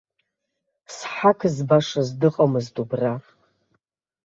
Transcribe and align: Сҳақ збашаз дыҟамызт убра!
Сҳақ 0.95 1.39
збашаз 1.55 2.09
дыҟамызт 2.19 2.75
убра! 2.83 3.13